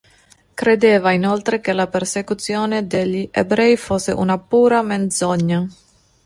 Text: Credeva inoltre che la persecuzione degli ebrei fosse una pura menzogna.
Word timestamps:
Credeva 0.55 1.11
inoltre 1.11 1.59
che 1.61 1.73
la 1.73 1.85
persecuzione 1.85 2.87
degli 2.87 3.29
ebrei 3.31 3.77
fosse 3.77 4.11
una 4.11 4.39
pura 4.39 4.81
menzogna. 4.81 5.63